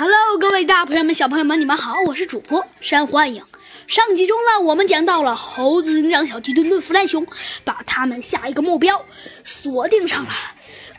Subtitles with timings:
[0.00, 3.44] Hello，各位大朋友们、小朋友们，你们好，我是主播山幻影。
[3.86, 7.26] 上集中呢，我们讲到了猴子警长、小鸡墩墩、弗兰熊，
[7.64, 9.04] 把他们下一个目标
[9.44, 10.30] 锁定上了，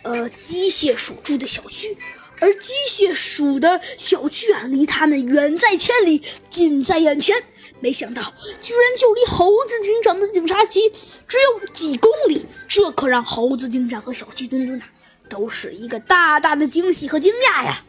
[0.04, 1.98] 呃，机械鼠住的小区。
[2.40, 6.22] 而机械鼠的小区啊，离他们远在千里，
[6.52, 7.36] 近在眼前。
[7.80, 8.22] 没想到，
[8.62, 10.80] 居然就离猴子警长的警察局
[11.28, 14.86] 只有几公里，这可让猴子警长和小鸡墩墩呐，
[15.28, 17.84] 都是一个大大的惊喜和惊讶呀！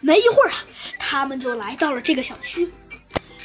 [0.00, 0.64] 没一会儿啊，
[0.98, 2.70] 他们就来到了这个小区。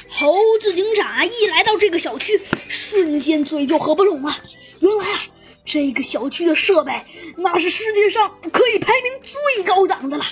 [0.08, 4.38] 猴子警长一来到这个小区，瞬间嘴就合不拢了。
[4.80, 5.20] 原来啊，
[5.64, 6.92] 这个小区的设备
[7.36, 10.24] 那是世界上可以排名最高档的了，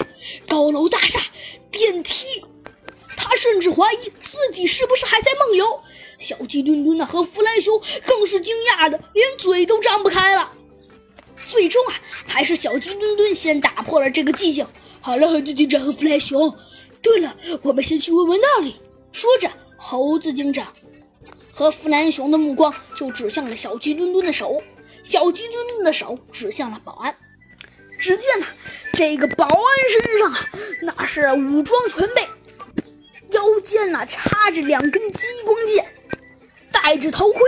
[0.48, 1.20] 高楼大厦、
[1.70, 2.44] 电梯。
[3.16, 5.80] 他甚至怀疑自己是不是还在梦游。
[6.18, 10.52] 小鸡墩墩呢和弗兰熊更是惊讶的连嘴都张不开了。
[11.44, 11.94] 最终啊，
[12.26, 14.66] 还是小鸡墩墩先打破了这个寂静。
[15.04, 16.56] 好了，猴子警长和弗兰熊。
[17.02, 18.76] 对了，我们先去问问那里。
[19.12, 20.72] 说着，猴子警长
[21.52, 24.62] 和弗兰熊的目光就指向了小鸡墩墩的手，
[25.02, 27.14] 小鸡墩墩的手指向了保安。
[27.98, 28.46] 只见呐，
[28.94, 30.38] 这个保安身上啊，
[30.80, 32.26] 那是武装全备，
[33.32, 35.84] 腰间呐插着两根激光剑，
[36.72, 37.42] 戴着头盔。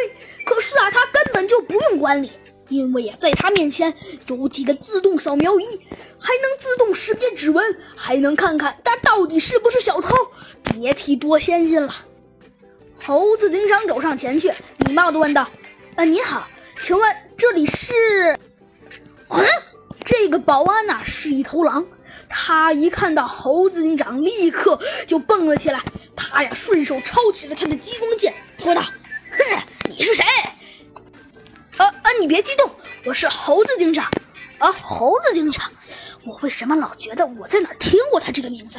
[0.45, 2.31] 可是啊，他根本就不用管理。
[2.69, 3.95] 因为呀，在他面前
[4.27, 5.65] 有几个自动扫描仪，
[6.19, 7.65] 还能自动识别指纹，
[7.95, 10.15] 还能看看他到底是不是小偷，
[10.65, 11.95] 别提多先进了。
[13.05, 14.53] 猴子警长走上前去，
[14.87, 15.49] 礼貌地问道
[15.95, 16.49] ：“呃，你好，
[16.83, 18.37] 请问这里是？”
[19.29, 19.45] 嗯，
[20.05, 21.87] 这个保安呐是一头狼，
[22.29, 25.81] 他一看到猴子警长，立刻就蹦了起来。
[26.17, 28.81] 他呀顺手抄起了他的激光剑，说道
[29.31, 30.25] ：“哼，你是谁？”
[32.21, 32.71] 你别激动，
[33.05, 34.11] 我是猴子警长。
[34.59, 35.71] 啊，猴子警长，
[36.25, 38.79] 我为什么老觉得我在哪听过他这个名字？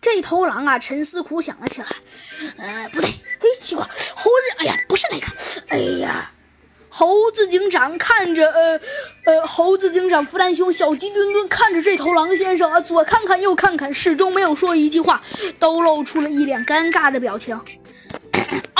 [0.00, 1.88] 这头狼啊，沉思苦想了起来。
[2.58, 5.26] 呃，不对，哎，奇怪，猴子，哎呀，不是那个。
[5.68, 6.32] 哎呀，
[6.90, 8.80] 猴子警长看着，呃
[9.24, 15.22] 呃，猴子警长弗兰熊、小鸡墩墩看着这头狼先生啊，左看看右看看，始终没有说一句话，
[15.58, 17.58] 都露出了一脸尴尬的表情。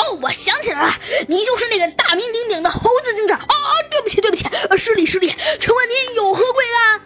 [0.01, 0.95] 哦，我想起来了，
[1.29, 3.39] 你就是那个大名鼎鼎的猴子警长。
[3.39, 4.45] 哦哦，对不起，对不起，
[4.77, 5.29] 失礼失礼。
[5.61, 7.01] 请问您有何贵干？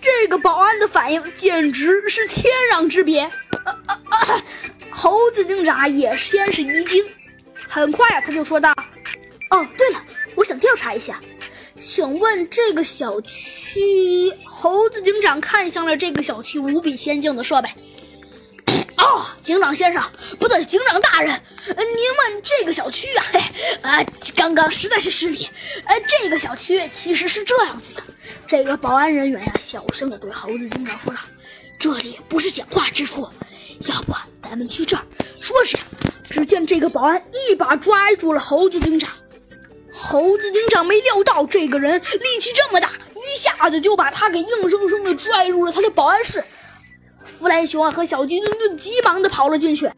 [0.00, 3.22] 这个保安的反应简直是天壤之别。
[3.22, 3.30] 啊
[3.86, 4.42] 啊啊！
[4.90, 7.04] 猴子警长也先是一惊，
[7.68, 8.72] 很快啊，他就说道
[9.50, 10.02] ：“哦，对了，
[10.34, 11.20] 我想调查一下，
[11.76, 17.68] 请问这个小区……”猴子警长看向了这个小区无比先进的设备。
[18.98, 20.02] 哦，警长先生，
[20.38, 21.30] 不对，警长大人，
[21.66, 23.24] 您问这个小区啊？
[23.32, 23.40] 嘿，
[23.82, 25.48] 啊，刚刚实在是失礼。
[25.84, 28.02] 呃，这个小区其实是这样子的。
[28.46, 31.20] 这个保安人员呀，小声的对猴子警长说道
[31.78, 33.28] ：“这里不是讲话之处，
[33.88, 35.02] 要不咱们去这儿。”
[35.40, 35.78] 说着，
[36.30, 39.10] 只见这个保安一把抓住了猴子警长。
[39.92, 46.42] 猴子警长没料到这个人力气这么大，一下子就把他给硬生生的拽入了他的保安室。
[47.26, 49.90] 弗兰熊啊和小鸡墩墩急忙的跑了进去，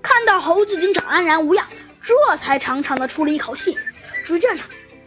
[0.00, 1.68] 看到猴子警长安然无恙，
[2.00, 3.76] 这才长长的出了一口气。
[4.24, 4.62] 只见呢，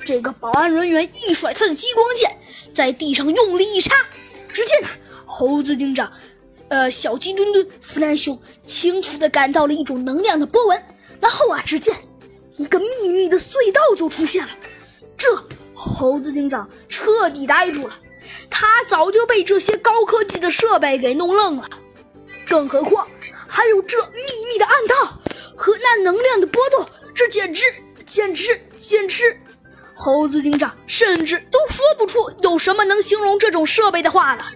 [0.06, 2.38] 这个保安人员一甩他的激光剑，
[2.74, 3.96] 在地上用力一插，
[4.54, 4.88] 只见呢，
[5.26, 6.12] 猴子警长、
[6.70, 10.82] 呃小鸡墩墩、弗兰熊清楚的感到了一种能量的波纹。
[11.20, 11.96] 然后啊，只见
[12.58, 14.52] 一个秘密的隧道就出现了，
[15.18, 15.28] 这
[15.74, 18.00] 猴子警长彻底呆住了。
[18.58, 21.70] 他早就被这些高科技的设备给弄愣了，
[22.48, 23.06] 更何况
[23.46, 25.22] 还有这秘密的暗道
[25.58, 27.64] 和那能量的波动，这简直、
[28.06, 29.38] 简直、简直……
[29.94, 34.54] 猴子警长甚至都说不出有什么能形容这种设备的话了。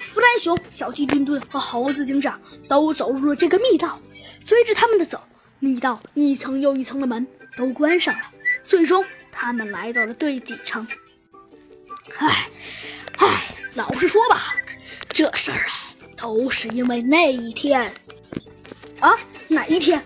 [0.00, 4.00] 弗兰熊、小鸡墩墩和猴子警长都走入了这个密道，
[4.44, 5.22] 随着他们的走，
[5.60, 7.24] 密道一层又一层的门
[7.56, 8.22] 都关上了，
[8.64, 10.84] 最终他们来到了最底层。
[12.16, 12.47] 唉，
[13.78, 14.56] 老实说吧，
[15.08, 17.94] 这事儿啊，都是因为那一天。
[18.98, 19.16] 啊，
[19.46, 20.04] 哪一天？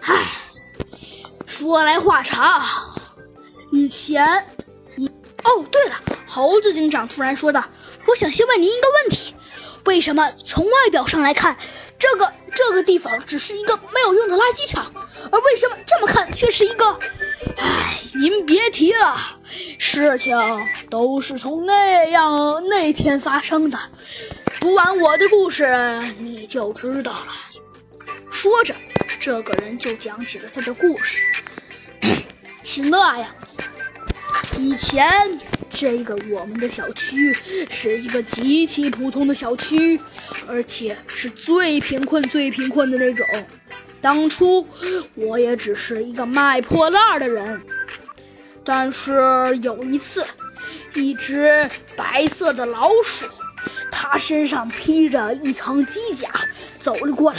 [0.00, 0.14] 唉，
[1.44, 2.66] 说来话长。
[3.70, 4.42] 以前，
[4.96, 5.06] 你……
[5.44, 7.62] 哦，对了，猴子警长突然说道
[8.08, 9.34] ：“我想先问您一个问题，
[9.84, 11.54] 为什么从外表上来看，
[11.98, 14.90] 这个这个地方只是一个没有用的垃圾场，
[15.30, 16.98] 而为什么这么看却是一个……
[17.58, 19.20] 唉，您别提了。”
[19.78, 20.36] 事情
[20.90, 23.78] 都是从那样那天发生的，
[24.60, 25.66] 读完我的故事
[26.18, 27.28] 你就知道了。
[28.30, 28.74] 说着，
[29.18, 31.22] 这个人就讲起了他的故事。
[32.62, 33.58] 是那样子，
[34.58, 35.40] 以前
[35.70, 37.34] 这个我们的小区
[37.70, 39.98] 是一个极其普通的小区，
[40.46, 43.26] 而且是最贫困、最贫困的那种。
[44.00, 44.64] 当初
[45.14, 47.60] 我也只是一个卖破烂的人，
[48.68, 50.26] 但是有一次，
[50.94, 53.24] 一只白色的老鼠，
[53.90, 56.28] 它身上披着一层机甲
[56.78, 57.38] 走了过来。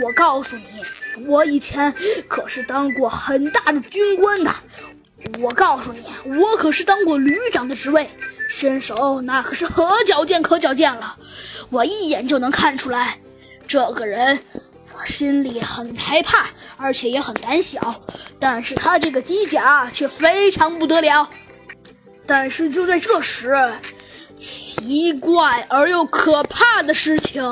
[0.00, 1.92] 我告诉你，我以前
[2.28, 4.54] 可是当过很大的军官的。
[5.40, 6.00] 我告诉你，
[6.38, 8.08] 我可是当过旅长的职位，
[8.48, 11.18] 身手那可是可矫健可矫健了。
[11.70, 13.18] 我一眼就能看出来，
[13.66, 14.38] 这个人。
[14.92, 16.46] 我心里很害怕，
[16.76, 17.94] 而且也很胆小，
[18.38, 21.28] 但是他这个机甲却非常不得了。
[22.26, 23.72] 但是就在这时，
[24.36, 27.42] 奇怪而又可怕的事情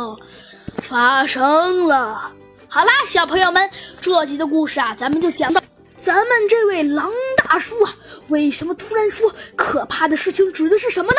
[0.79, 2.33] 发生了。
[2.69, 3.71] 好啦，小朋友们，
[4.01, 5.63] 这集的故事啊，咱们就讲到。
[5.97, 7.93] 咱们这位狼大叔啊，
[8.29, 11.19] 为什么突然说可怕的事情指的是什么呢？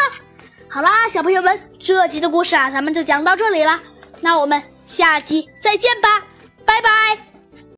[0.70, 3.82] 好啦，小朋友们，这集的故事啊，咱们就讲到这里了。
[4.22, 4.62] 那我们。
[4.90, 6.26] 下期再见吧，
[6.66, 7.29] 拜拜。